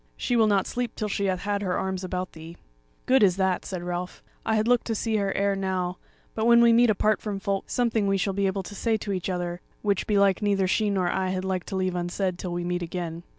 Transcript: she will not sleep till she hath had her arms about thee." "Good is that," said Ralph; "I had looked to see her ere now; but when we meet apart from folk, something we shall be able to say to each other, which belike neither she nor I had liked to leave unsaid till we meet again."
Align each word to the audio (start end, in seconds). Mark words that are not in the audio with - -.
she 0.17 0.35
will 0.35 0.47
not 0.47 0.65
sleep 0.65 0.95
till 0.95 1.07
she 1.07 1.25
hath 1.25 1.41
had 1.41 1.61
her 1.61 1.77
arms 1.77 2.03
about 2.03 2.31
thee." 2.31 2.57
"Good 3.05 3.21
is 3.21 3.37
that," 3.37 3.65
said 3.67 3.83
Ralph; 3.83 4.23
"I 4.43 4.55
had 4.55 4.67
looked 4.67 4.87
to 4.87 4.95
see 4.95 5.17
her 5.17 5.31
ere 5.37 5.55
now; 5.55 5.99
but 6.33 6.47
when 6.47 6.59
we 6.59 6.73
meet 6.73 6.89
apart 6.89 7.21
from 7.21 7.39
folk, 7.39 7.65
something 7.69 8.07
we 8.07 8.17
shall 8.17 8.33
be 8.33 8.47
able 8.47 8.63
to 8.63 8.73
say 8.73 8.97
to 8.97 9.13
each 9.13 9.29
other, 9.29 9.61
which 9.83 10.07
belike 10.07 10.41
neither 10.41 10.65
she 10.67 10.89
nor 10.89 11.07
I 11.07 11.27
had 11.29 11.45
liked 11.45 11.67
to 11.67 11.75
leave 11.75 11.93
unsaid 11.93 12.39
till 12.39 12.51
we 12.51 12.63
meet 12.63 12.81
again." 12.81 13.21